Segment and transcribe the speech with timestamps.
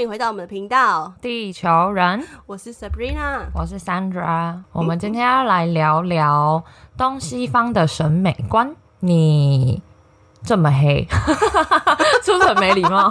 [0.00, 4.56] 欢迎回到我们的频道，地球人，我是 Sabrina，我是 Sandra。
[4.72, 6.64] 我们今天要来聊聊
[6.96, 8.74] 东西方的审美观。
[9.00, 9.82] 你
[10.42, 11.06] 这么黑，
[12.24, 13.10] 是不是很没礼貌？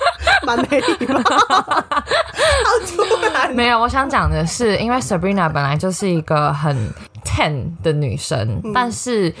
[0.46, 1.20] 蛮没礼貌。
[1.28, 3.02] 好突
[3.34, 6.74] 然，没有，我想讲的是，因为 Sabrina 本来就是一个很
[7.22, 9.34] ten 的女生，但是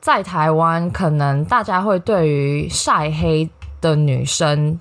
[0.00, 3.50] 在台湾，可能大家会对于晒黑
[3.80, 4.78] 的女生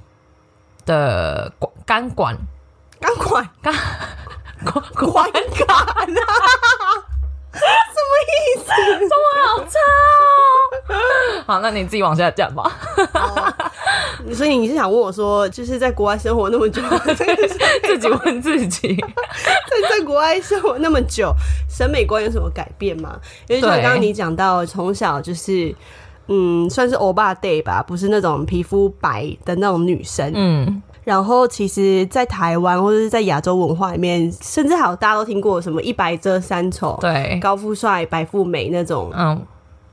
[0.86, 2.38] 的管肝管
[3.00, 3.74] 钢管肝
[4.64, 6.05] 管管感啊，
[7.52, 8.66] 什么意思？
[9.00, 9.77] 中文好差
[10.90, 10.94] 哦。
[11.46, 12.72] 好，那你自己往下讲吧。
[13.14, 13.54] 哦
[14.34, 16.82] 所以你是想问我说，就是在国外生活那么久，
[17.84, 18.96] 自己问自己。
[18.96, 21.34] 在在国外生活那么久，
[21.70, 23.20] 审美观有什么改变吗？
[23.50, 25.76] 因为像对刚刚你讲到，从小就是。
[26.27, 30.32] 嗯，算是欧巴 day 吧，不是那种皮肤白的那种女生。
[30.34, 39.41] 嗯，然后其实，在台湾或者是在亚洲文化里面，甚至还有大家都听过什么“一白遮三丑”，对，高富帅、白富美那种嗯，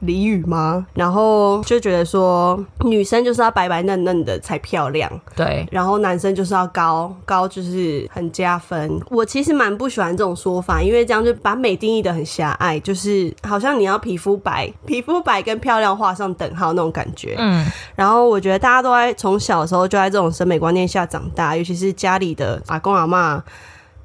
[0.03, 0.87] 俚语吗？
[0.95, 8.98] 然后就觉得说，女生就是要白白嫩嫩的才漂亮，对，然后男生就是要高高，就是很加分。
[9.11, 17.35] 我其实蛮不喜欢这种说法，因为这样就把美定义的很狭隘，就是好像你要皮肤白，皮肤白跟漂亮画上等号那种感觉。
[17.39, 23.42] 嗯，然后我觉得大家都在从小的时候就在这种审美观念下长大，尤其是家里的阿公阿妈、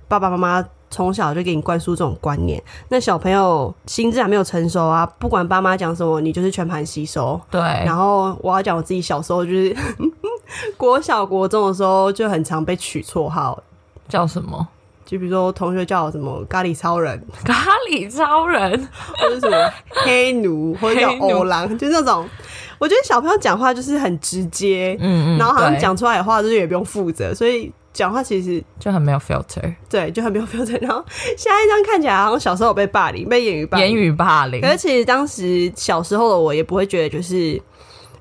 [0.07, 0.65] 爸爸妈妈。
[0.95, 7.37] 从小就给你灌输这种观念，那小朋友心智还没有成熟啊，不管爸妈讲什么，你就是全盘吸收。
[7.51, 9.75] 对，然后我要讲我自己小时候，就是
[10.77, 13.61] 国小国中的时候，就很常被取绰号，
[14.07, 14.65] 叫什么？
[15.05, 17.53] 就比如说同学叫我什么咖喱超人，咖
[17.91, 18.87] 喱超人。
[19.17, 19.71] 或者什么
[20.05, 22.25] 黑奴，或者叫黑奴欧郎，就那种。
[22.79, 30.77] 我觉得小朋友讲话就是很直接，嗯嗯，然后好像对讲出来的话就是也不用负责，所以讲话其实就很没有 filter，对就很没有 filter。
[30.81, 31.03] 然后
[31.37, 33.87] 下一张看起来，好像小时候有被霸凌，被言语霸凌。
[33.87, 37.59] 言语霸凌可是其实当时小时候的我也不会觉得就是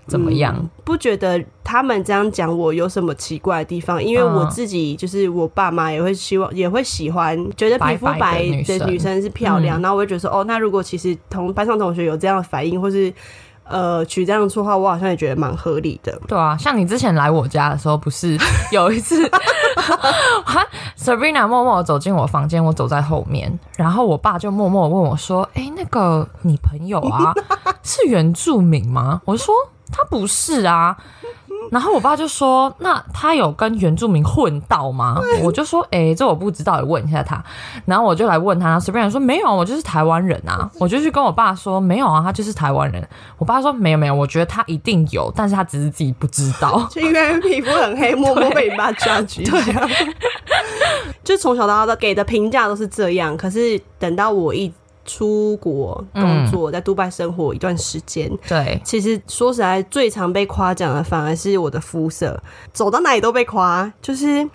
[0.07, 0.55] 怎么样？
[0.57, 13.11] 嗯不觉得他们这样讲我有什么奇怪的地方，因为嗯我自己就是我爸妈也会希望也会喜欢，觉得皮肤白的女生是漂亮，嗯然后我会觉得说，哦，那如果其实同班上同学有这样的反应，或是
[13.65, 16.19] 呃取这样的绰号，我好像也觉得蛮合理的。
[16.29, 18.37] 对啊，像你之前来我家的时候，不是
[18.73, 19.29] 有一次
[19.77, 20.67] 哈
[20.99, 27.33] ，Sabrina 默默走进我房间，我走在后面，然后我爸就默默地问我说：“哎、那个你朋友啊，
[27.83, 29.55] 是原住民吗？”我说
[29.93, 30.97] ：“他不是啊。”
[31.71, 37.43] 然后我爸就说：“那他有跟原住民混到吗？”我就说：“哎、这我不知道，你问一下他。”
[37.87, 40.71] 然后我就来问他，随便说：“没有，我就是台湾人啊。
[40.79, 43.07] ”我就去跟我爸说：“没有啊，他就是台湾人。”
[43.39, 46.87] 我爸说：“没有没有，我觉得他一定有，但是他只是自己不知道。
[46.91, 49.89] 就因为皮肤很黑，默默被你爸 judge 一下。
[51.25, 54.71] 就从小到大的给的评价都是这样，可是等到我一
[55.05, 62.43] 出国工作，在杜拜生活一段时间，”对，其实说实在，最常被夸奖的反而是我的肤色，
[62.73, 63.93] 走到哪里都被夸。
[64.01, 64.49] 就是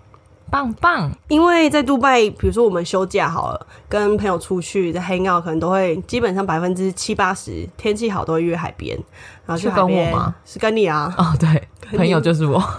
[0.50, 1.12] 棒棒。
[1.28, 8.98] 因为在杜拜，比如说我们休假好了，跟朋友出去在 hang out，可能都会基本上百分之七八十天气好都会约海边，
[9.46, 10.34] 然后去海边吗？
[10.46, 11.68] 是跟你啊，哦，对，
[11.98, 12.62] 朋友就是我。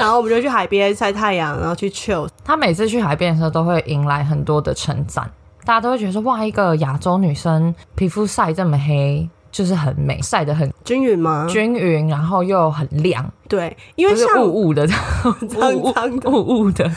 [0.00, 2.28] 然后我们就去海边晒太阳，然后去 chill。
[2.44, 5.30] 他每次去海边的时候，都会迎来很多的称赞，
[5.64, 11.46] 大家都会觉得说，哇，一个亚洲女生皮肤晒这么黑，就是很美，晒得很均匀吗？
[11.48, 14.86] 均匀，然后又很亮，对，因为是像雾雾的，
[15.24, 15.92] 雾
[16.30, 16.84] 雾雾的。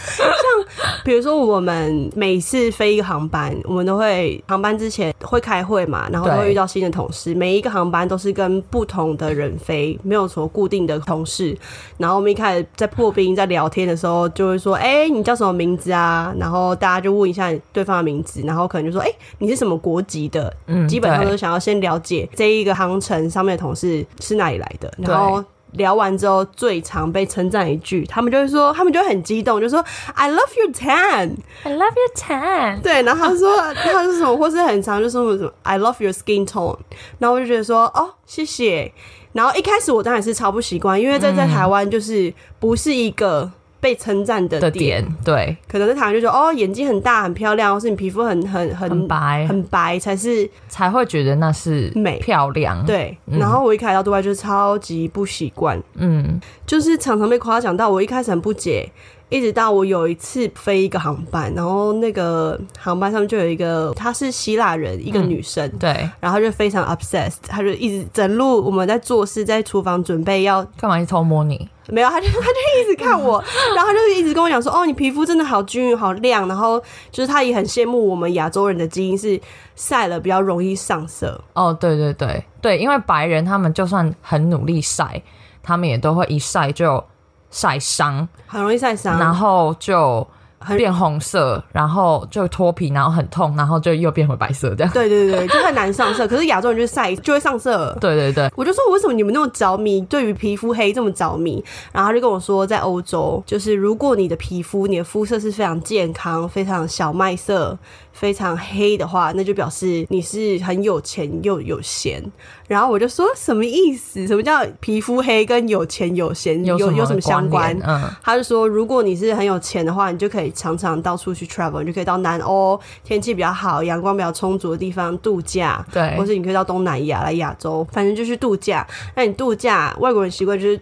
[1.04, 7.34] 比如说我们每次飞一个航班，我们都会航班之前会开会嘛，然后都会遇到新的同事。
[7.34, 11.58] 每一个航班都是跟不同的人飞，没有什么固定的同事。
[11.98, 25.44] 然后我们一开始在破冰在聊天的时候，就会说：“哎、你叫什么名字啊？”然后大家就问一下对方的名字，然后可能就说：“哎、你是什么国籍的？”嗯，基本上都对想要先了解这一个航程上面的同事是哪里来的，然后。
[25.77, 29.83] 聊完之后，最常被称赞一句，他们就会说，他们就会很激动，就说
[30.13, 32.81] “I love your tan”，I love your tan。
[32.81, 36.77] 对，然后他说他是什么，或是很长，就说什么 “I love your skin tone”，
[37.19, 38.91] 然后我就觉得说哦，谢谢。
[39.33, 52.18] 然后一开始我当然是超不习惯，因为在在台湾就是不是一个被称赞的的点，对，可能在台湾就说哦，眼睛很大很漂亮，或是你皮肤很很很很白，很白才是才会觉得那是美。
[52.19, 53.15] 漂亮。，对。
[53.25, 58.91] 然后我一开始到对外就超级不习惯，嗯，就是常常被夸奖到，我一开始很不解，
[59.29, 65.89] 一直到我有一次飞一个航班，然后那个航班上面就有一个她是希腊人，一个女生，对，
[66.19, 71.68] 然后她就非常 obsessed，她就一直整路我们在做事，在厨房准备要干嘛去偷摸你？
[71.89, 73.44] 没有，她就她就一直看我，
[73.75, 76.81] 然后她就一直跟我讲说，哦，你皮肤真的好均匀、好亮，然后
[77.12, 79.39] 就是她也很羡慕我们亚洲人的基因是
[79.75, 81.41] 晒了比较容易上色。
[81.53, 85.21] 哦，对对对对，因为白人他们就算很努力晒，
[85.62, 87.03] 他们也都会一晒就
[87.50, 90.28] 晒伤，很容易晒伤，然后就很
[90.75, 94.92] 变红色，然后就脱皮，然后很痛，然后就又变回白色这样。
[94.94, 96.27] 对对对，就很难上色。
[96.27, 97.95] 可是亚洲人就是晒就会上色。
[98.01, 101.63] 对对对，我就说为什么你们那么着迷，对于皮肤黑这么着迷？
[101.92, 107.77] 然后他就跟我说，在欧洲，就是如果你的皮肤、你的肤色是非常健康、非常小麦色、
[108.12, 112.24] 非常黑的话，那就表示你是很有钱又有闲。
[112.68, 114.27] 然后我就说什么意思？
[114.27, 117.77] 什么叫皮肤黑跟有钱有闲有什有什么相关？
[117.86, 125.86] 嗯，他就说，如果你是很有钱的话，你就可以常常到处去 travel，你就可以到南欧，天气比较好、阳光比较充足的地方度假。
[125.94, 128.86] 对或是你可以到东南亚来亚洲，反正就是度假。
[129.15, 130.80] 那你度假，外国人习惯就是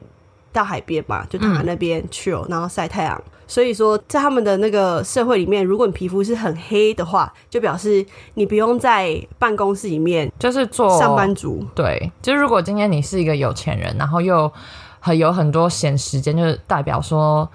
[0.54, 3.22] 到海边嘛，就躺在那边 chill，、然后晒太阳。
[3.48, 11.64] 所以说，在他们的那个社会里面，如果你皮肤是很黑的话，就表示你不用在办公室里面就是做上班族。
[11.76, 14.52] 对，就是如果今天你是一个有钱人，然后又
[15.00, 17.48] 很有很多闲时间，就是代表说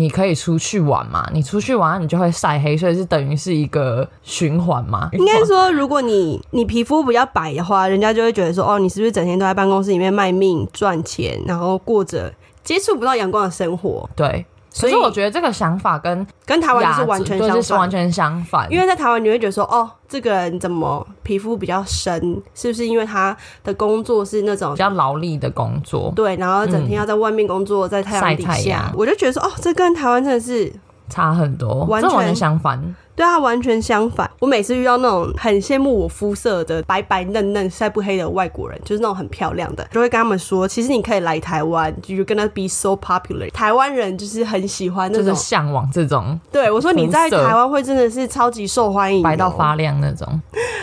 [0.00, 5.10] 你可以出去玩嘛，你出去玩你就会晒黑，所以是等于是一个循环嘛。
[5.12, 12.32] 应该说，如果你你皮肤比较白的话，人家就会觉得说，哦，你是不是整天都在办公室里面卖命赚钱，然后过着
[12.64, 14.08] 接触不到阳光的生活？
[14.16, 17.56] 对，所以我觉得这个想法跟跟台湾就是完全相反。
[17.56, 22.40] 就是完全相反，因为在台湾，你会觉得说，哦，这个人怎么皮肤比较深？
[22.54, 30.72] 是不是因为他的工作是那种比较劳力的工作对，然后整天要在外面工作，在太阳底下，我就觉得说，哦，这跟台湾真的是
[31.10, 32.94] 差很多，完全完全相反。
[33.16, 34.30] 对啊完全相反。
[34.38, 43.50] 我每次遇到那种很羡慕我肤色的白白嫩嫩、晒不黑的外国人，就是那种很漂亮的，就会跟他们说，其实你可以来台湾，就跟他 be so popular。
[43.50, 49.50] 台湾人就是很喜欢那就是种，向往这种对我说你在台湾会真的是超级受欢迎，白到。
[49.50, 50.40] 发亮那种。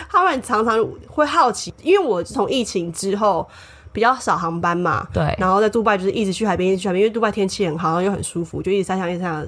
[0.07, 0.77] 他们常常
[1.07, 3.47] 会好奇，因为我从疫情之后。
[3.93, 9.47] 比较少航班嘛，对然后在杜拜就是一直去海边，一直去海边，因为杜拜天气很好，然后又很舒服，就一直晒太阳，一直晒太阳。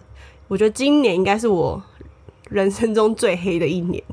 [0.50, 1.82] 我觉得今年应该是我
[2.50, 4.04] 人生中最黑的一年，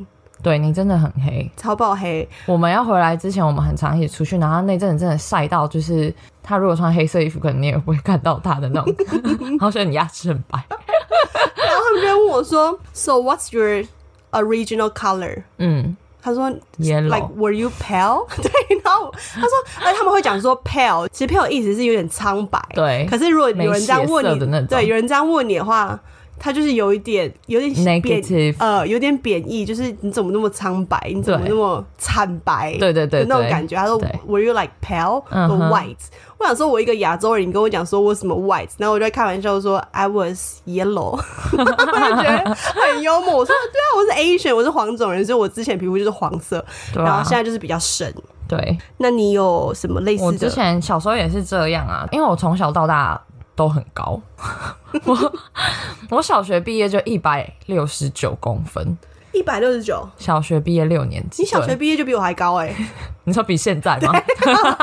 [0.43, 1.51] 对你真的很黑。
[1.57, 2.29] 超爆黑。
[2.45, 8.95] 我们要回来之前，我们很常一起出去，然后那阵子真的晒到，就是他如果穿黑色衣服，可能你也不会看到他的那种，
[9.41, 10.63] 然后所以你牙齿很白。
[10.69, 13.85] 然后他们就问我说：“So what's your
[14.33, 18.51] original color？” 嗯他说，yellow，：“Like were you pale？” 对，
[18.85, 19.51] 然后他说，
[19.85, 22.61] 而且他们会讲说 pale，其实 pale 意思是有点苍白。
[22.75, 25.99] 对可是如果有人这样问你对，有人这样问你的话，
[26.39, 32.77] 他就是有一点有点贬呃，有点贬义，就是你怎么那么苍白，你怎么那么惨白？
[32.79, 33.77] 对对对的那种感觉。
[33.77, 35.97] 他说对：“Were you like pale 嗯 or white？”
[36.39, 41.19] 我想说，我一个亚洲人，你跟我讲说我什么 white，然后我就在开玩笑说 I was yellow，
[41.53, 43.39] 我就觉得很幽默。
[43.39, 48.13] 我说： “对啊，我是 Asian，我是黄种人，所以我之前皮肤就是黄色，啊然后现，在就是比较深。
[48.49, 50.51] 对那你有什么类我之似的？
[50.51, 53.21] 前小时候也是这样啊，因为我从小到大
[53.57, 54.21] 都很高，
[55.05, 55.33] 我
[56.11, 58.97] 我小学毕业就一百六十九公分，
[59.33, 62.73] 一百六十九，小学毕业六年级，你小学毕业就比我还高哎、
[63.25, 64.13] 你说比现在吗？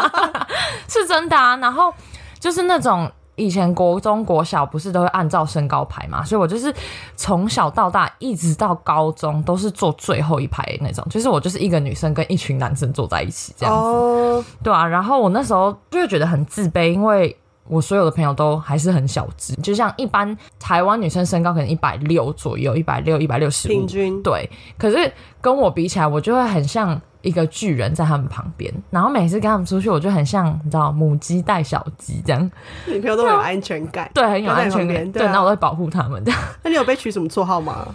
[0.89, 1.55] 是真的啊。
[1.57, 1.93] 然后
[2.39, 6.73] 就是那种以前国中、国小不是都会按照身高排嘛，所以我就是
[7.15, 14.85] 从小到大一直到高中都是坐最后一排的那种，就是我就是一个女生跟一群男生坐在一起这样子，哦，对啊。
[14.87, 17.37] 然后我那时候就会觉得很自卑，因为。
[17.67, 32.51] 我所有的朋友都还是很小只，就像一般台湾女生身高可能一百六左右，一百六、一百六十五平，均对，可是跟我比起来，我就会很像一个巨人在他们旁边，然后每次跟他们出去，我就很像你知道母鸡带小鸡这样，
[32.85, 34.11] 女朋友都很有安全感。
[34.13, 36.39] 对，很有安全感，对，那啊然后我会保护他们这样。
[36.63, 37.87] 那你有被取什么绰号吗？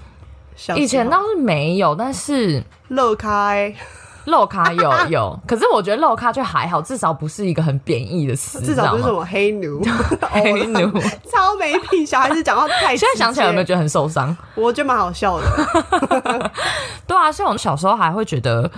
[0.77, 3.73] 以前倒是没有，但是乐开，
[4.29, 9.19] 漏咖有 有，可是我觉得漏咖就还好，至少不是一个很贬义的词， 至少不是什你知道吗？
[9.21, 9.83] 么黑奴、
[10.31, 10.91] 黑奴，
[11.31, 12.07] 超没品。
[12.07, 14.35] 小孩子讲话太现在想起来有没有觉得很受伤？
[14.55, 16.51] 我觉得蛮好笑的。
[17.07, 18.71] 对啊，所以我小时候还会觉得。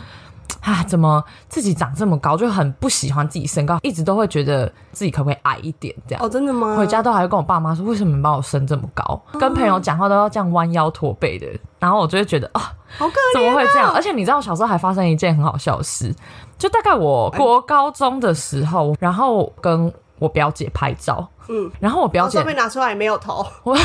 [0.62, 6.24] 啊，怎么自己长这么高，就很不喜欢自己身高，一直都会觉得自己可不可以矮一点这样。
[6.24, 6.76] 哦，真的吗？
[6.76, 9.20] 回家都还会跟我爸妈说，为什么你把我生这么高？
[9.38, 11.46] 跟朋友讲话都要这样弯腰驼背的，
[11.78, 13.50] 然后我就会觉得啊，好可怎怜。
[13.50, 13.90] 么会这样？
[13.92, 16.14] 而且你知道，小时候还发生一件很好笑的事，
[16.58, 23.74] 就大概我国高中的时候，然后跟我表姐拍照，嗯，然后我表姐照片拿出来没有头，我，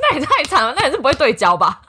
[0.00, 1.82] 那也太惨了，那也是不会对焦吧？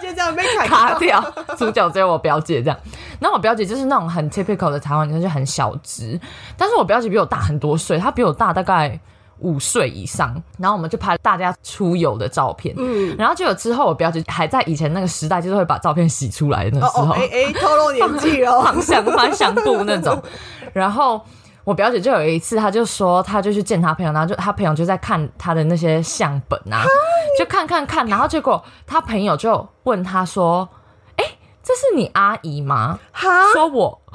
[0.00, 1.22] 接这样被砍卡掉，
[1.56, 2.78] 主角只有我表姐这样。
[3.20, 6.18] 然后我表姐就是那种很 typical 的台湾女生，就很小只。
[6.56, 8.98] 但是我表姐比我大很多岁，她比我大大概
[9.38, 10.40] 五岁以上。
[10.58, 12.74] 然后我们就拍大家出游的照片。
[12.78, 20.22] 嗯，然后就有之后，我表姐还在以前那个时代，就是会把照片洗出来的那时哦哦，候，哎哎，透露年纪哦， 放香翻香布那种。
[20.72, 21.24] 然后
[21.64, 26.84] 我表姐就有一次，她就说，她就去见她朋友，然后就她朋友就在看她的那些相本啊，
[27.38, 30.68] 就看看看，然后结果她朋友就问她说
[31.16, 31.24] ：“哎、
[31.62, 34.00] 这是你阿姨吗？”哈，说我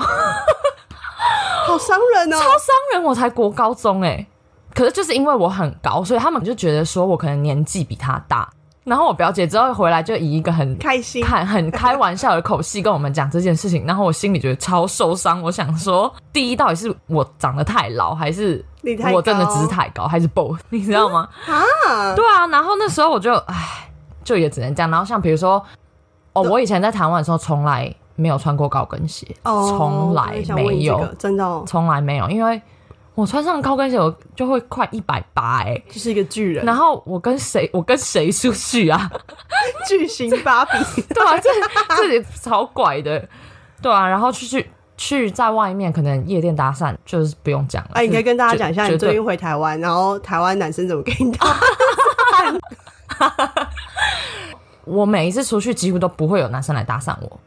[1.65, 4.27] 好伤人哦超，伤人，我才国高中哎、
[4.74, 8.48] 可是就是因为我很高，所以他们就觉得说我可能年纪比她大。
[8.89, 15.41] 然后我表姐之后回来就以一个很开心，看很开玩笑的口气跟我们讲这件事情，然后我心里觉得超受伤。
[15.43, 18.65] 我想说， 第一到底是我长得太老，还是
[19.13, 20.58] 我真的高只是太高，还是 both？
[20.69, 21.29] 你知道吗？
[21.46, 23.89] 啊，对啊，然后那时候我就唉，
[24.24, 24.89] 就也只能这样。
[24.89, 25.63] 然后像比如说，
[26.34, 32.60] 哦，我以前在台湾的时候从来没有穿过高跟鞋，哦，从来没有真的哦，从来没有，因为
[33.16, 35.82] 我穿上高跟鞋我就会快一百八哎。
[35.89, 39.10] 就是一个巨人，然后我跟谁我跟谁出去啊？
[39.88, 40.78] 巨型芭比，
[41.13, 41.50] 对啊，这
[41.96, 43.28] 这里超拐的，
[43.82, 47.92] 对啊，然后去去去在外面可能夜店搭讪，就是不用讲了。
[47.94, 51.58] 哎，你可以跟大家讲一下，绝你最近回台湾，然后台湾男生怎么跟你打？
[54.86, 57.39] 我每一次出去几乎都不会有男生来搭讪我，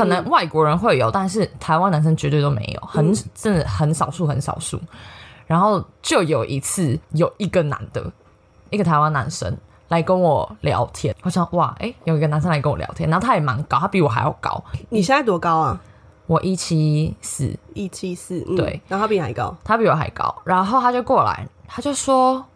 [0.00, 4.80] 可能外国人会有，但是台湾男生绝对都没有，很真的很少数很少数。
[5.46, 8.04] 然后就有一次有一个男的，
[8.70, 9.56] 一个台湾男生
[9.88, 15.80] 来跟我聊天，我想哇，哎、有一个男生来跟我聊天，然后他也蛮高，他比我还要高，你现在多高啊？
[16.26, 18.54] 我一七四，一七四，嗯。
[18.54, 22.46] 对，然后他比你还高，他比我还高，然后他就过来，他就说：“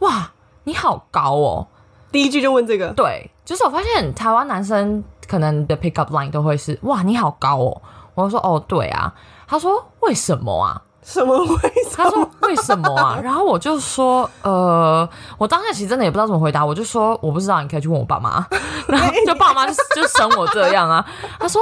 [0.00, 0.30] 哇，
[0.64, 1.66] 你好高哦。
[2.12, 7.82] 第一句就问这个”，对，就是我发现台湾男生可能的 pick up line 都会是：“哇，你好高哦。”
[8.14, 9.12] 我就说：“哦，对啊。”
[9.46, 11.56] 他说：“为什么啊什么为？”
[11.90, 12.04] 什么？
[12.04, 18.46] 他说：“为什么啊？” 然后我就说：“呃，我当下其实真的也不知道怎么回答，我就说我不知道，你可以去问我爸妈。”
[18.88, 21.04] 然后就爸妈就就生我这样啊。
[21.38, 21.60] 他说：“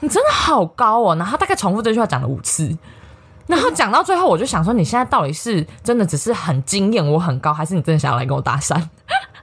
[0.00, 2.76] 你真的好高哦。”然后他大概重复这句话讲了五次。
[3.48, 8.80] 然后讲到最后，我就想说，你现在到底是真的只是很惊艳我很高，还是你真的想要来跟我搭讪？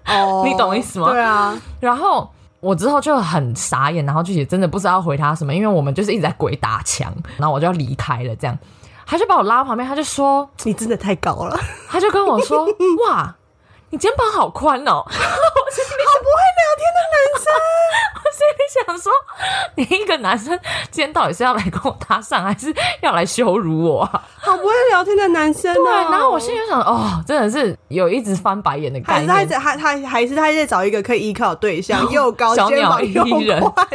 [0.07, 2.27] 哦 你懂意思吗对啊，然后
[2.59, 8.57] 我之后就很傻眼，然后就也真的不知道回他什么，因为我们就是一直在鬼打墙，然后我就要离开了，这样。
[9.05, 12.65] 他就把我拉到旁边，他就说，你真的太高了，他就跟我说，
[13.07, 13.35] 哇，
[13.89, 17.45] 你肩膀好宽哦，好不会聊天的男生。
[18.39, 19.11] 我心里想说，
[19.75, 20.57] 你一个男生
[20.89, 24.23] 今天到底是要来跟我搭讪，还是要来羞辱我啊？
[24.37, 25.75] 好不会聊天的男生、哦。
[25.75, 29.33] 对，然后我心里想，哦，真的是有一直翻白眼的感觉。
[29.33, 33.87] 还是他在他他还是他在找一个可以依靠的对象，又高小鸟肩膀又依人宽，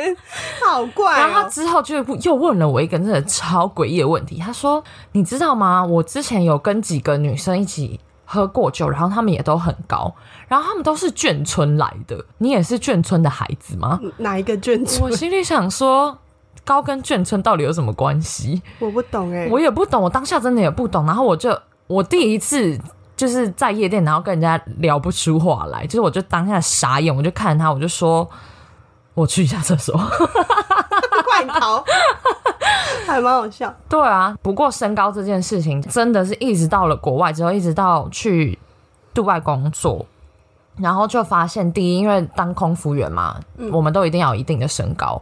[0.62, 1.50] 好怪、然后他哦。
[1.50, 4.82] 之后就又问了我一个真的超诡异的问题，他说
[5.12, 5.84] ：“你知道吗？
[5.84, 10.14] 我之前有跟几个女生一起喝过酒，然后他们也都很高，
[10.48, 12.24] 然后他们都是眷村来的。
[12.38, 15.16] 你也是眷村的孩子吗哪一个眷村？”我？
[15.16, 16.16] 心里想说，
[16.64, 18.62] 高跟眷村到底有什么关系？
[18.78, 21.04] 我不懂哎、我也不懂，我当下真的也不懂。
[21.06, 22.78] 然后我就我第一次
[23.16, 28.28] 就是在夜店，然后跟人家聊不出话来，就是我就当下傻眼，我就看着他，我就说
[29.14, 29.98] ：“我去一下厕所。”
[31.22, 31.84] 快逃，
[33.06, 33.74] 还蛮好笑。
[33.88, 38.58] 对啊，不过身高这件事情真的是一直到了国外之后，一直到去
[39.12, 40.04] 杜拜工作，
[40.76, 43.36] 然后就发现，第一，因为当空服员嘛，
[43.70, 45.20] 我们都一定要有一定的身高，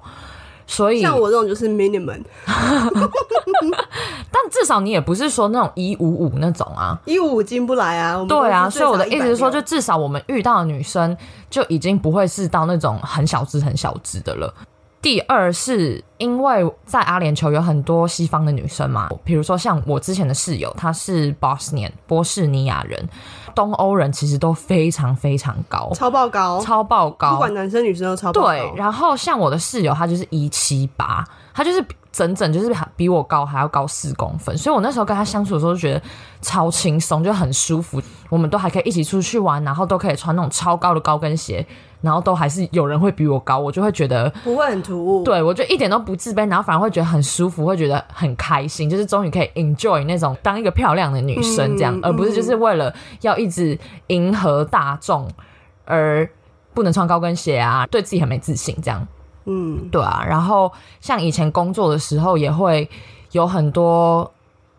[0.66, 2.22] 所以，像我这种就是 minimum
[4.34, 6.98] 但至少你也不是说那种一五五那种啊。
[7.04, 8.24] 一五五进不来啊。
[8.26, 11.16] 对啊，所以我的意思是说，就至少我们遇到的女生
[11.50, 14.52] 就已经不会是到那种很小只、很小只的了。
[15.02, 23.08] 第二是因为在阿联酋有很多西方的女生嘛，比如说像我之前的室友，她是 Bosnian 波士尼亚人，
[23.52, 28.48] 东欧人其实都非常非常高，超爆高，超爆高不管，男生女生都超爆高。
[28.48, 36.00] 对，然后像我的室友，她就是一七八，她就是整整就是比我高还要高四公分，所以我那时候跟她相处的时候就觉得
[36.40, 38.00] 超轻松，就很舒服。
[38.28, 41.66] 我们都还可以一起出去玩，然后都可以穿那种超高的高跟鞋，
[42.02, 44.28] 然后都还是有人会比我高，我就会觉得。
[44.44, 45.24] 不会很突兀。
[45.24, 52.92] 对，我就一点都不自卑，然后反而会觉得很舒服，会觉得很开心，就是终于可以 enjoy 那种当一个漂亮的女生这样，嗯而不是就是为了
[53.22, 53.78] 要一直
[54.08, 55.26] 迎合大众
[55.84, 56.28] 而
[56.74, 59.06] 不能穿高跟鞋啊，对自己很没自信这样。
[59.44, 62.88] 嗯，对啊，然后像以前工作的时候，也会
[63.30, 64.30] 有很多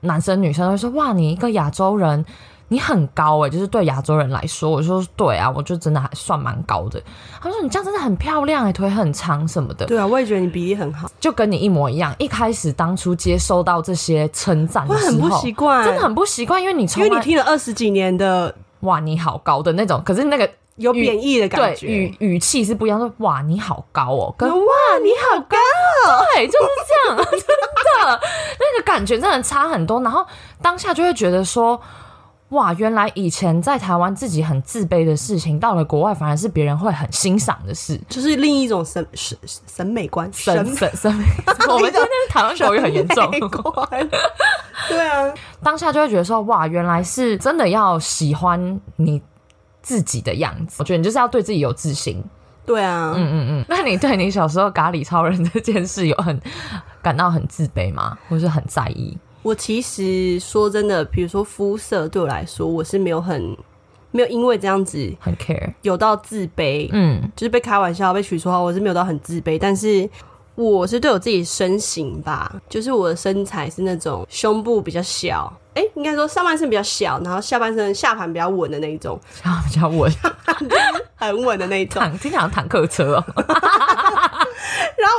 [0.01, 2.25] 男生女生都会说哇，你一个亚洲人。
[2.73, 6.99] 你很高哎、就是对亚洲人来说，我说对啊，我就真的还算蛮高的。
[7.39, 12.15] 他说你这样真的很漂亮哎、腿很长什么的，对啊，我也觉得你比例很好，就跟你一模一样。
[12.17, 24.57] 一开始当初接收到这些称赞的时候，会很不习惯，真的很不习惯，因为你因从因为你听了二十几年的哇你好高的那种，可是那个有贬义的感觉，语语气是不一样，说哇你好高哦，跟哇，
[25.03, 25.57] 你好高，
[26.33, 28.19] 对就是这样， 真的
[28.59, 30.01] 那个感觉真的差很多。
[30.01, 30.25] 然后
[30.59, 31.79] 当下就会觉得说。
[32.49, 37.99] 哇，原来以前在台湾自己很自卑的事情，到了国外反而是别人会很欣赏的事。
[38.07, 39.35] 就是另一种审审
[39.65, 41.25] 审美观，审审审审美，
[41.67, 43.31] 我们今天台湾口语很严重。
[44.87, 45.33] 对啊，
[45.63, 49.19] 当下就会觉得说，哇，原来是真的要喜欢你
[49.81, 50.75] 自己的样子。
[50.79, 52.23] 我觉得你就是要对自己有自信。
[52.65, 53.65] 对啊，嗯嗯嗯。
[53.67, 56.39] 那你对你小时候咖喱超人这件事有很
[57.01, 58.15] 感到很自卑吗？
[58.29, 59.17] 或是很在意？
[59.43, 63.55] 我其实说真的，比如说肤色对我来说，我是没有很
[64.11, 65.73] 没有因为这样子很 care？
[65.81, 70.09] 有到自卑，嗯就是被开玩笑、被取绰号，我是没有到很自卑，但是
[70.55, 80.11] 我是对我自己身形吧，就是我的身材是那种胸部比较小，哎、应该说上半身比较小，然后下半身下盘比较稳的那一种，下盘比较稳，
[81.15, 81.99] 很稳的那一种。
[81.99, 83.21] 坦听起来像坦克车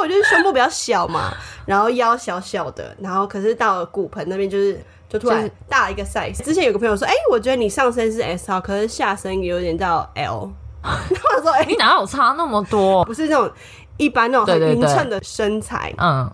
[0.03, 1.33] 我就是胸部比较小嘛，
[1.67, 4.81] 然后腰小小的，然后可是到了骨盆那边就是。
[5.07, 6.43] 就突然大了一个 size。
[6.43, 10.51] 之前有个朋友说：“哎、我觉得你上身是 S 号，可是下身有点到 L。”
[10.83, 13.05] 然后我说：“哎、你哪有差那么多？
[13.05, 13.49] 不是那种
[13.97, 15.95] 一般那种很匀称的身材。
[15.99, 16.29] 嗯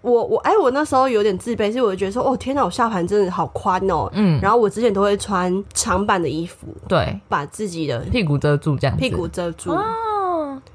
[0.00, 9.00] 我我哎、我那时候有点自卑，是我觉得说：“哦，天哪，我下盘真的好宽哦。”嗯，然后我之前都会穿长版的衣服，对，把自己的屁股遮住这样子。
[9.02, 9.72] 屁股遮住。
[9.72, 9.82] 哦，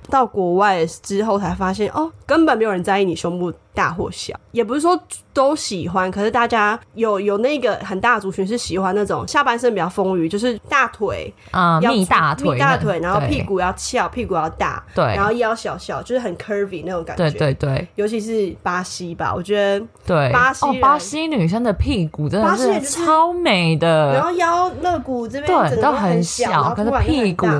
[0.09, 4.99] 到国外之后才发现，哦，根本没有人在意你胸部大或小，也不是说
[5.33, 15.03] 都喜欢，可是大家有有那个很大的族群是喜欢那种下半身比较丰腴，就是大腿啊，要蜜大腿，密大腿，然后屁股要翘，屁股要大，对。
[15.15, 17.29] 然后腰小小，就是很 curvy 那种感觉。
[17.29, 17.87] 对对对。
[17.95, 27.53] 尤其是巴西吧，我觉得，对，哦，巴西哦巴西女生的屁股真的是是超美然的，后腰肋骨这边整呃对，都个很小，可是屁股大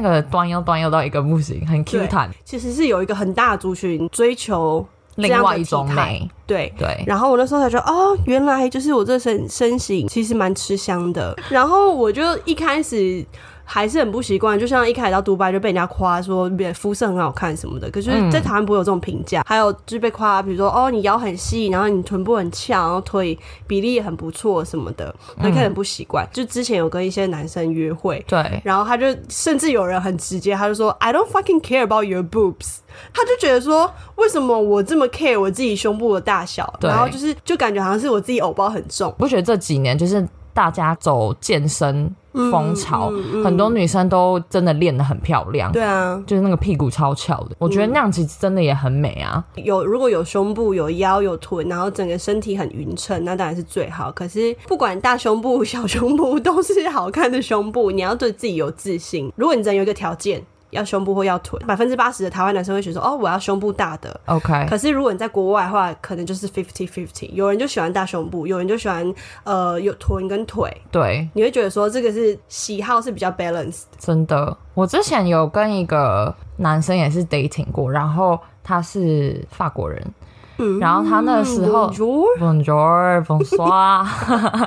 [0.00, 2.30] 那个端腰端腰到一个不行，很 Q 弹。
[2.44, 6.72] 其实是有一个很大的族群追求另外一种美，对。
[6.78, 11.36] 对，然后我那时候才觉得，哦，原来就是我这身身形其实蛮吃香的。
[11.48, 13.24] 然后我就一开始
[13.70, 19.44] 还是很不习惯，就像一开始到杜拜就被人家夸说别肤色很好看什么的，可是嗯在台湾不会有这种评价。
[19.46, 26.26] 还有就是被夸，比如说哦，你腰很细，然后你臀部很翘，然后腿比例也很不错什么的，我一开始很不习惯。
[26.32, 32.78] 就之前有跟一些男生约会，对，然后他就甚至有人很直接，他就说 I don't fucking care about your boobs。
[33.12, 36.72] 他就觉得说，为什么我这么 care 我自己胸部的大小？
[36.80, 39.14] 然后就是就感觉好像是我自己偶包很重。
[39.18, 42.12] 我觉得这几年就是大家走健身
[42.50, 49.44] 风潮，嗯嗯很多女生都真的练得很漂亮，对啊，就是那个屁股超翘的，我觉得那样其实真的也很美啊。
[49.56, 54.10] 有如果有胸部、有腰、有臀，然后整个身体很匀称，那当然是最好。
[54.12, 57.90] 可是不管大胸部、小胸部，都是好看的胸部。
[57.90, 59.32] 你要对自己有自信。
[59.36, 64.20] 如果你真的有一个条件，要胸部或要臀，百分之八十的台湾男生会选说，哦，我要胸部大的。
[64.26, 73.84] OK，可是如果你在国外的话，可能就是 fifty fifty，有人就喜欢大胸部，有人就喜欢呃有臀跟腿，对，你会觉得说这个是喜好是比较 balanced。
[73.98, 80.14] 真的，我之前有跟一个男生也是 dating 过，然后他是法国人，
[80.58, 80.78] 嗯。
[80.78, 84.06] 然后他那时候 Bonjour Bonjour Bonsoir，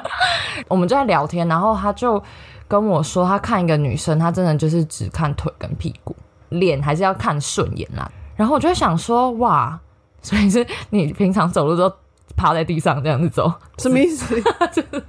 [0.68, 2.22] 我们就在聊天，然后他就
[2.72, 6.16] 跟我说，他看一个女生，他真的就是只看腿跟屁股，
[6.48, 8.10] 脸还是要看顺眼啦。
[8.38, 9.78] 然后我就想说，哇，
[10.22, 11.94] 所以是你平常走路都
[12.38, 14.42] 趴在地上这样子走，什么意思？
[14.72, 15.04] 就 是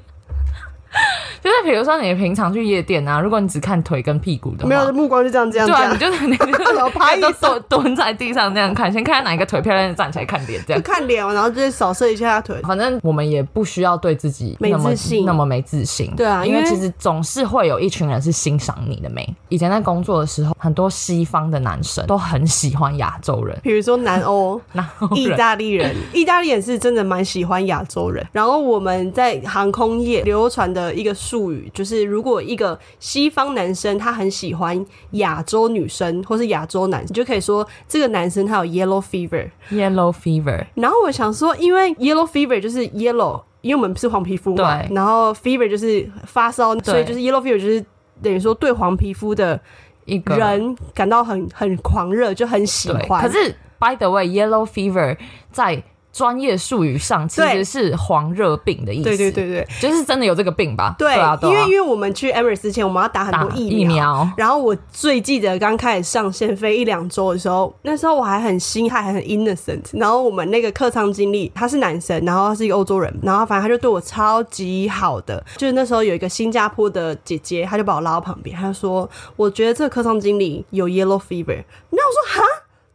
[1.65, 6.47] 比如说你平常去夜店啊，如果你只看腿跟屁股的话，没有目光就这样这样对啊，你，就是你就
[6.91, 10.83] 趴都地上蹲蹲在地上那样看，先看哪一个腿漂亮，就站起来看脸这就样。
[10.83, 12.61] 看脸，然后就是扫射一下他腿。
[12.63, 16.13] 反正我们也不需要对自己那么没自信那么没自信。
[16.17, 19.29] 对啊因为其实总是会有一群人是欣赏你的美。
[19.49, 28.27] 以前在工作的时候，很多西方的男生都很喜欢亚洲人，比如说南欧、 然后意大利人， 意大利人是真的蛮喜欢亚洲人。
[28.33, 39.49] 然后我们在航空业流传的一个术语，就是如果一个西方男生他很喜欢亚洲女生或是亚洲男，你就可以说这个男生他有 yellow fever。
[39.71, 47.83] yellow fever，然后我想说，因为 yellow fever 就是 yellow，因为我们是黄皮肤嘛，然后 fever 就是发烧，所以就是 yellow fever 就是
[48.23, 49.59] 等于说对黄皮肤的
[50.05, 52.93] 一个人感到很很狂热，就很喜。
[52.93, 53.23] 欢。
[53.23, 55.17] 可是 by the way，yellow fever
[55.51, 59.05] 在专业术语上其对实是黄热病的意思。
[59.05, 60.95] 对对对对就是真的有这个病吧？
[60.99, 69.83] 对，啊，因为因为我们去 Emirates 之前，我们要打很多疫疫苗然后我最记得刚开始上线飞一两周的时候，那时候我还很心还很 innocent。
[69.93, 75.43] 然后我们那个客舱经理他是男生，然后他是一个欧洲人，然后反正他就对我超级好的。
[75.57, 82.43] 就是那时候有一个新加坡的姐姐，她就把我拉到旁边，她就说：“我觉得这个客舱经理有 yellow fever。”那我说：“哈。”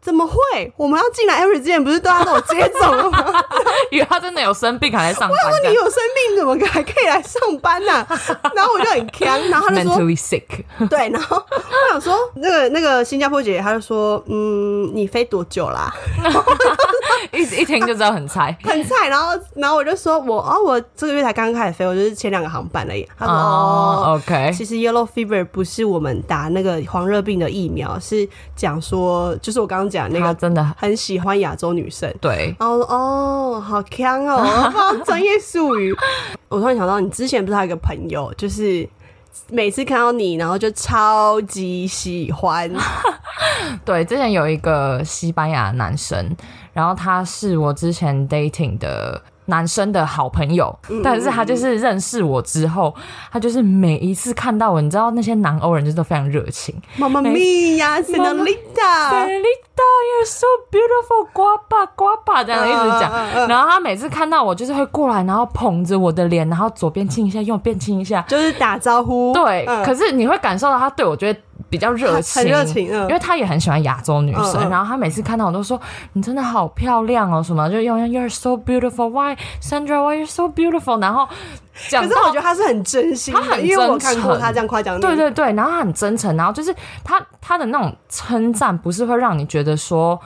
[0.08, 0.72] 怎么会？
[0.78, 3.26] 我们要进来 Emirates 之前不是都要都接种了吗？
[3.92, 8.08] 以为他真的有生病还来上班我说这样你有生病怎么还可以来上班呢、
[8.56, 10.46] 然后我就很强，然后他就说，mentally sick。
[10.88, 15.94] 对，然后我想说，那个那个新加坡姐姐，她就说，嗯，你飞多久啦？
[17.34, 18.58] 一一听就知道很菜。
[18.64, 19.10] 很菜。
[19.10, 23.06] 然后，然后我就说我哦，我这个月才刚开始飞，我就是前两个航班而已。
[23.20, 24.16] 她说哦哦。
[24.16, 34.72] ，OK，其实 yellow fever 不是我们打那个黄热病的疫苗，是讲说，就是我刚刚讲那个他真的很喜欢亚洲女生，对，然后哦，好强哦，
[35.06, 35.96] 专业术语。
[36.50, 38.88] 我突然想到，你之前不是还有一个朋友，就是
[39.50, 42.72] 每次看到你，然后就超级喜欢。
[43.84, 46.36] 对，之前有一个西班牙男生，
[46.74, 52.94] 然后他是我之前 dating 的男生的好朋友，嗯但是他就是认识我之后，
[53.32, 56.74] 他就是每一次看到我，你知道那些南欧人就是都非常热情。
[56.98, 63.12] 妈妈咪呀，Senorita，，Felita you're so beautiful，呱吧呱吧这样一直讲，
[63.48, 69.34] 然后他每次看到我就是会过来，然后捧着我的脸，然后左边亲一下，右边亲一下，就是打招呼。
[69.34, 69.84] 对，嗯。
[69.84, 74.70] 可是你会感受到他对我觉得比较热情，很热情嗯因为他也很喜欢亚洲女生。
[74.70, 75.80] 然后他每次看到我都说
[76.14, 81.28] ：“你真的好漂亮哦，什么就用 You're so beautiful, why Sandra, why you're so beautiful。”然后
[81.90, 85.02] 讲到可是我觉得他是很真心，他很因为我真诚看过他这样夸奖你。
[85.02, 90.20] 对对对，然后他很真诚，然后就是他他的那种称赞不是会让你觉得说。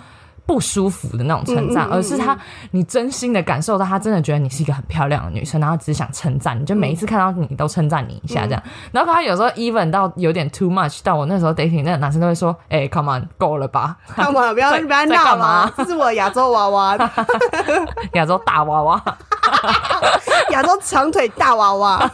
[0.51, 2.37] 不舒服的那种称赞，嗯嗯嗯而是他
[2.71, 8.61] 你真心的感受到他真的觉得你是一个很漂亮的女生，然后只想称赞你，就每一次看到你都称赞你一下这样。
[8.91, 14.51] 然后他有时候 even 到有点 too much，到我那时候 dating 那个男生都会说：“哎、c o m e on，够了吧， 干嘛？
[14.51, 16.97] 不要在不要在闹干嘛了，这是我亚洲娃娃，
[18.11, 19.01] 亚洲大娃娃。
[20.51, 22.11] ”亚洲长腿大娃娃，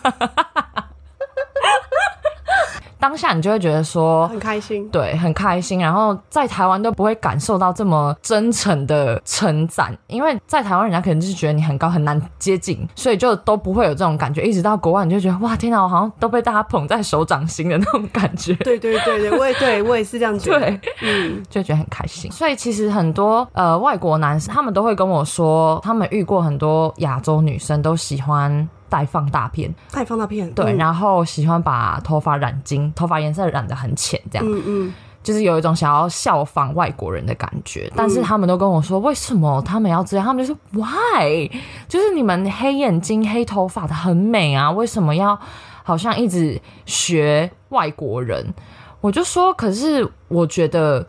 [3.00, 4.88] 当下你就会觉得说，很开心。
[4.90, 5.80] 对，很开心。
[5.80, 14.42] 然后在台湾都不会感受到这么真诚的称赞，因为在台湾人家可能就是觉得你很高很难接近，所以就都不会有这种感觉。
[14.44, 18.54] 一直到国外，你就觉得哇，天哪，我好像都被大家捧在手掌心的那种感觉。
[18.56, 20.60] 对对对对，我也对我也是这样觉得。
[20.60, 22.32] 对，嗯，就觉得很开心。
[22.32, 30.52] 所以其实很多呃外国男生，他们都会跟我说，他们遇过很多亚洲女生都喜欢带放大片，戴放大片。
[30.54, 34.46] 对，嗯然后喜欢把头发染金，头发颜色染得很浅，这样。
[34.48, 40.26] 嗯嗯，就是有一种想要效仿外国人的感觉，但是他们都跟我说，为什么他们要这样？
[40.26, 41.50] 他们就说 why？
[41.88, 45.38] 就是你们黑眼睛、黑头发的很美啊，为什么要
[45.84, 48.54] 好像一直学外国人？
[49.00, 51.06] 我就说，可是我觉得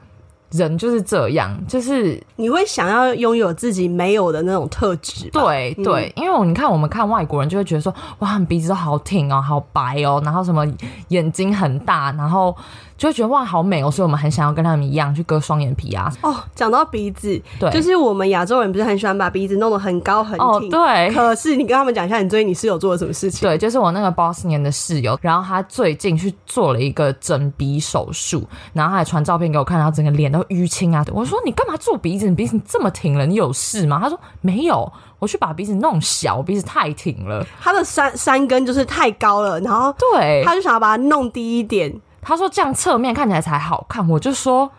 [0.51, 10.67] 人就是这样，就是你会想要拥有自己没有的那种特质对对，因为你看我们看外国人就会觉得说，哇，鼻子都好挺哦，好白哦，然后什么
[11.09, 12.57] 眼睛很大，然后
[12.99, 16.13] 就会觉得哇，好美哦，所以我们很想要跟他们一样去割双眼皮啊。
[16.21, 20.69] 哦，讲到鼻子，对，就是我们亚洲人不是很喜欢把鼻子弄得很高很哦，挺。
[20.69, 21.15] 对。
[21.15, 23.49] 可是你跟他们讲一下，你最近你室友做了什么事情？
[23.49, 31.05] 对，就是我那个 boss 年的室友，然后他最近去做了一个整鼻手术，然后他还传照片给我看，然后整个脸都淤青啊。
[31.13, 32.29] 我说你干嘛做鼻子？
[32.29, 34.01] 你鼻子这么挺了，你有事吗？
[34.03, 37.47] 他说没有，我去把鼻子弄小，我鼻子太挺了。
[37.61, 41.95] 他的山山根就是太高了，然后对，他就想要把它弄低一点。
[42.21, 44.71] 他说这样侧面看起来才好看，我就说。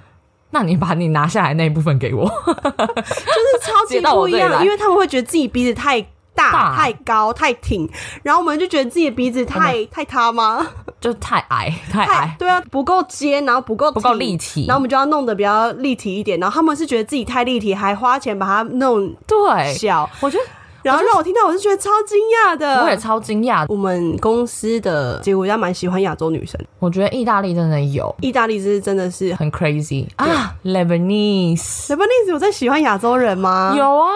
[0.52, 6.02] 那你把你拿下来那一部分给我， 就是超级不一样，因为他们会觉得自己鼻子太
[6.34, 7.88] 大、大太高、太挺，
[8.23, 10.65] 然后我们就觉得自己的鼻子太太塌吗？
[10.99, 16.39] 就太矮太太矮，对啊，不够尖，然后不够不够立体然后我们就要弄得比较立体一点。
[16.39, 20.43] 然后他们是觉得自己太立体，还花钱把它弄对，小，我觉得
[20.84, 22.84] 然后让我听到，我是觉得超惊讶的。
[22.84, 23.65] 我也超惊讶。
[23.68, 28.13] 我们公司的结果家蛮喜欢亚洲女生，我觉得意大利真的有。
[28.22, 31.88] 意大利是真的是很 crazy 啊，Lebanese。
[31.88, 33.74] Lebanese 有在喜欢亚洲人吗？
[33.78, 34.10] 有啊，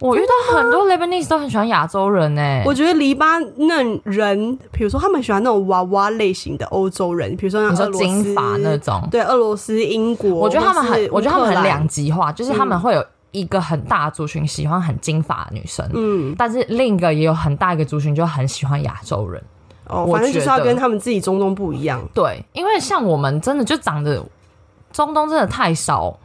[0.00, 13.04] 我遇到很多 Lebanese 都很喜欢亚洲人呢、我觉得黎巴嫩人，比如说他们喜欢那种娃娃类型的欧洲人，比如说像你说俄罗斯金发那种，对，俄罗斯、英国，我觉得他们很，我觉得他们很两极化，就是他们会有
[13.36, 19.42] 一个很大的族群喜欢很金发的女生，嗯，但是另一个也有很大一个族群就很喜欢亚洲人。
[19.88, 22.00] 哦，我反正就是要跟他们自己中东不一样。
[22.12, 24.24] 对，因为像我们真的就长得
[24.92, 26.18] 中东真的太少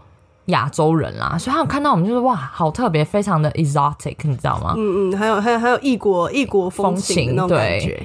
[0.45, 4.74] 亚洲人啦，所以他们看到我们就是哇，好特别，非常的 exotic，你知道吗？
[4.78, 8.02] 嗯嗯，还有还有还有异国异国风情的那种感觉。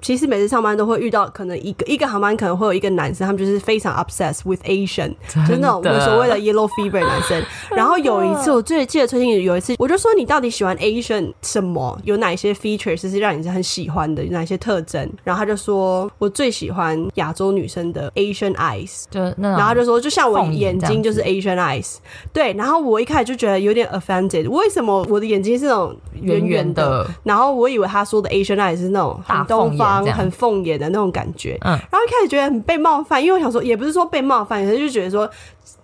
[0.00, 7.42] 其实每次上班都会遇到，可能一个一个航班可能会有一个男生，他们就是非常 obsessed with Asian，就是那种真的所谓的 yellow fever 男生。
[7.76, 11.98] 然后有一次，我最记得最近有一次，我就说你到底喜欢 Asian 什么？
[12.04, 14.24] 有哪一些 features 是让你是很喜欢的？
[14.24, 15.10] 有哪些特征？
[15.24, 19.04] 然后他就说我最喜欢亚洲女生的 Asian eyes。
[19.10, 21.96] 就那种，然后他就说，就像我眼眼睛就是 Asian eyes，
[22.32, 22.52] 对。
[22.54, 27.04] 然后我一开始就觉得有点 offended，为什么我的眼睛是那种圆圆圆的？
[27.04, 31.58] 的，然后我以为他说的 Asian eyes 是那种很大东方、很凤眼的那种感觉。
[31.62, 35.28] 嗯然后一开始觉得很被冒犯，因为我想说，也不是说被冒犯，可是就觉得说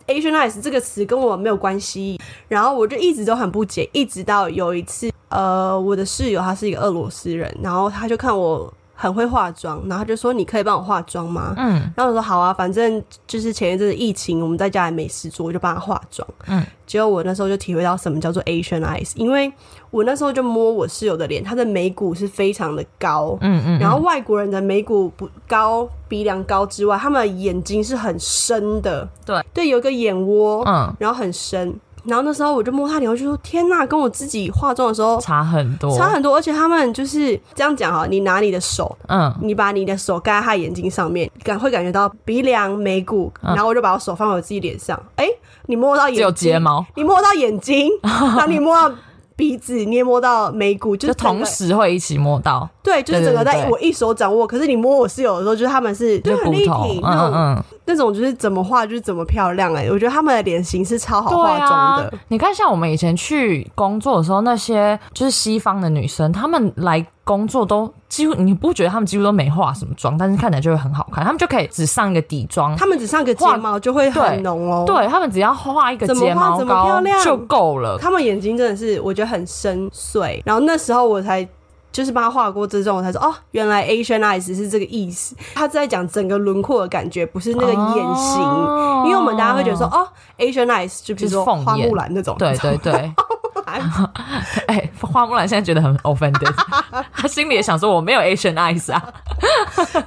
[0.07, 2.21] “Asianize” 这个词跟我没有关系。
[2.49, 16.26] 然后我就一直都很不解，一直到有一次，呃，我的室友他是一个俄罗斯人，然后他就看我很会化妆，然后他就说：“你可以帮我化妆吗？”嗯，然后我说好啊，反正就是前一阵子疫情，我们在家也没事做，我就帮他化妆。
[16.46, 19.52] 嗯，结果我那时候就体会到什么叫做 Asian eyes，因为
[19.90, 29.44] 我那时候就摸我室友的脸，她的眉骨是非常的高，嗯嗯，然后外国人的眉骨不高，鼻梁高之外，他们的眼睛是很深的，对。
[29.52, 31.78] 对，有一个眼窝，嗯，然后很深。
[32.07, 45.27] 然后那时候我就摸他脸，我就说天呐，跟我自己化妆的时候差很多，差很多，而且他们就是这样讲哈，你拿你的手嗯，你把你的手盖在他眼睛上面，感会感觉到鼻梁、眉骨，嗯然后我就把我手放在我自己脸上，哎、
[45.66, 48.95] 你摸到眼睛，只有睫毛，你摸到眼睛，然后你摸到
[49.37, 54.46] 鼻子，你也摸到眉骨，就就是同时会一起摸到，对，就是整个在我一手掌握。
[54.46, 77.99] 可是你摸我室友的时候，就是他们是就很立体，，嗯那种、嗯嗯，那种就是怎么画就是怎么漂亮哎、我觉得他们的脸型是超好对化妆啊的。，你看，像我们以前去工作的时候，那些就是西方的女生，她们来工作都几乎，你不觉得他们几乎都没化什么妆，但是看起来就会很好看，他们就可以只上一个底妆，他们只上个睫毛就会很浓哦、对他们只要画一个睫毛膏亮就够了。
[77.99, 80.41] 他们眼睛真的是我觉得很深邃。
[80.45, 81.47] 然后那时候我才
[81.91, 85.35] 就是帮他画过这种，我才说哦，原来 Asian eyes 是这个意思。
[85.53, 88.41] 他在讲整个轮廓的感觉，不是那个眼型。
[88.41, 92.93] 哦因为我们大家会觉得说哦，Asian eyes 就比如说花木兰那种，对对对，
[94.68, 96.52] 哎、花木兰现在觉得很 offended，
[97.12, 99.02] 她心里也想说我没有 Asian eyes 啊。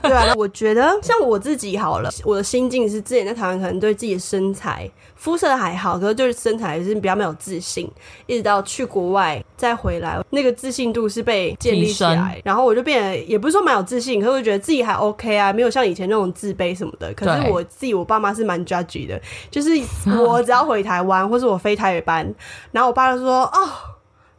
[0.01, 4.89] 对啊， 我觉得像我自己好了，我的心境是之前在台湾可能对自己的身材、
[5.19, 7.91] 肤色还好，可是就是身材是比较没有自信，
[8.25, 17.13] 一直到去国外再回来，那个自信度是被建立起来，然后我就变得也不是说蛮有自信，可是我觉得自己还 OK 啊，没有像以前那种自卑什么的。
[17.13, 19.69] 可是我自己我爸妈是蛮 judgy 的，就是
[20.23, 22.33] 我只要回台湾或是我飞台北班，
[22.71, 23.69] 然后我爸就说哦。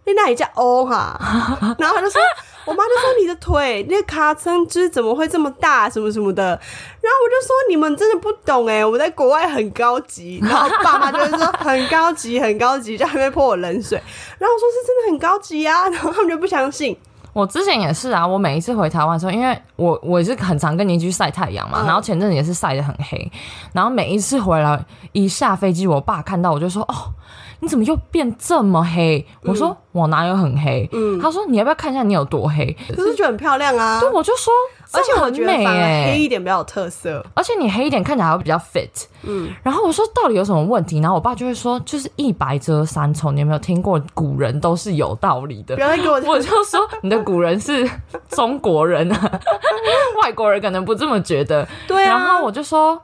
[0.07, 1.15] 你那里叫欧哈，
[1.79, 2.21] 然后他就说，
[2.67, 6.43] 我妈就说你的腿那个卡层就是怎么会这么大，什么什么的。
[6.45, 10.41] 然后我就说你们真的不懂哎，我在国外很高级。
[10.43, 14.01] 然后爸妈就会说很高级，很高级，在那边泼我冷水。
[14.39, 16.97] 然后我说是真的很高级啊，然后他们就不相信。
[17.33, 23.31] 我之前也是啊，我每一次回台湾的时候，因为我我也是很常跟邻居晒太阳嘛，嗯然后前阵子也是晒得很黑，
[23.73, 27.15] 然后每一次回来一下飞机，我爸看到我就说：“哦，
[27.61, 34.53] 你怎么又变这么黑？”我说：“我哪有很黑？”嗯他说：“你要不要看一下你有多黑可是觉得很漂亮啊，？”对，我就说，
[34.93, 37.25] 而且很美哎、黑一点比较有特色。
[37.35, 38.89] 而且你黑一点看起来还会比较 fit。
[39.23, 40.99] 嗯，然后我说到底有什么问题？
[41.01, 43.31] 然后我爸就会说，就是一白遮三丑。
[43.33, 45.81] 你有没有听过古人都是有道理的不？
[45.83, 47.89] 要再给我 我就说你的古人是
[48.31, 49.41] 中国人啊，
[50.23, 51.67] 外国人可能不这么觉得。
[51.87, 53.01] 对啊，然后我就说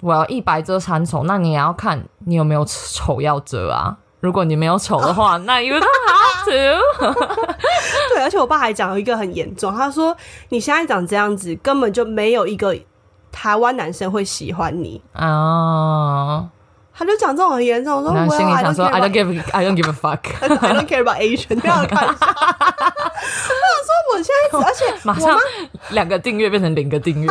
[0.00, 3.96] 我要一白遮三丑，那你也要看你有没有丑要遮啊。
[4.20, 7.14] 如果你没有丑的话， 那 you don't have to。
[8.14, 10.14] 对，而且我爸还讲了一个很严重，他说
[10.50, 12.76] 你现在长这样子，根本就没有一个
[13.32, 15.00] 台湾男生会喜欢你。
[15.12, 16.44] 啊，
[16.92, 22.26] 他就讲这种很严重，我说然后心里想说 I don't give I don't give a fuck，I don't care about Asian，不要开玩笑。
[24.12, 25.38] 我想说，我现在，而且马上
[25.90, 27.30] 两个订阅变成零个订阅。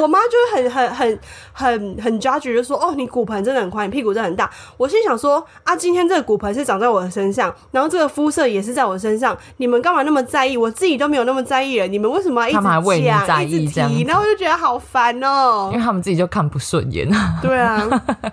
[0.00, 1.20] 我妈就会很很很
[1.52, 4.50] 很很 judge，就说哦，你骨盆真的很宽，你屁股真的很大。
[4.76, 10.56] 我心想说啊，今天这个骨盆是长在我的身上，然后这个肤色也是在我身上，你们干嘛那么在意？
[10.56, 14.04] 我自己都没有那么在意了，你们为什么要一直讲一直提？
[14.04, 17.08] 然后我就觉得好烦哦、因为他们自己就看不顺眼。
[17.40, 17.82] 对啊，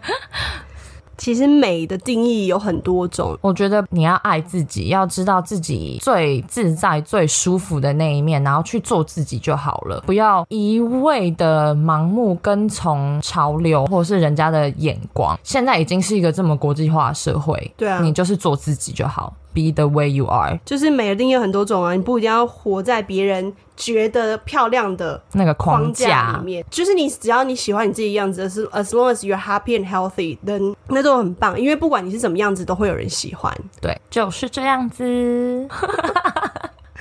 [1.18, 15.38] 其实美的定义有很多种，我觉得你要爱自己，要知道自己最自在、最舒服的那一面，然后去做自己就好了，不要一味的盲目跟从潮流或是人家的眼光。
[15.44, 20.60] 现在已经是一个这么国际化的社会，对啊你就是做自己就好，be the way you are。
[20.66, 33.54] 就是美的定义有很多种啊，你不一定要活在别人觉得漂亮的那个框框架，里面，就是你只要你喜欢你自己样子，是 as long as you're happy and healthy，then 那都很棒，因为不管你是什么样子，都会有人喜欢。
[33.82, 35.68] 对，就是这样子。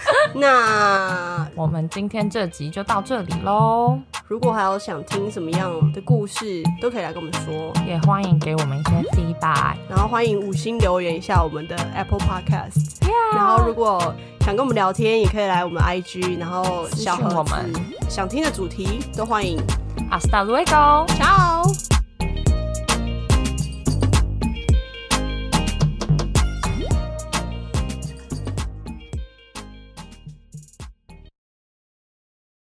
[0.35, 9.77] 那我们今天这集就到这里喽，如果还有想听什么样的故事，都可以来跟我们说，也欢迎给我们一些 feedback。
[9.89, 13.07] 然后欢迎五星留言一下我们的 Apple Podcast。
[13.35, 17.73] 然后如果想跟我们聊天，也可以来我们 IG，然后小私讯盒子我们
[18.09, 19.59] 想听的主题都欢迎。
[20.11, 21.07] Hasta luego。
[21.17, 22.04] Ciao。